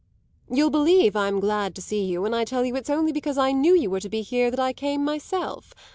"You'll 0.51 0.71
believe 0.71 1.15
I'm 1.15 1.39
glad 1.39 1.75
to 1.75 1.81
see 1.83 2.03
you 2.05 2.23
when 2.23 2.33
I 2.33 2.43
tell 2.43 2.65
you 2.65 2.75
it's 2.75 2.89
only 2.89 3.11
because 3.11 3.37
I 3.37 3.51
knew 3.51 3.75
you 3.77 3.91
were 3.91 3.99
to 3.99 4.09
be 4.09 4.23
here 4.23 4.49
that 4.49 4.59
I 4.59 4.73
came 4.73 5.05
myself. 5.05 5.75